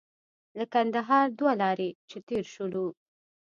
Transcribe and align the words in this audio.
له 0.57 0.65
کندهار 0.73 1.27
دوه 1.39 1.51
لارې 1.61 1.89
چې 2.09 2.17
تېر 2.27 2.43
شولو. 2.53 2.85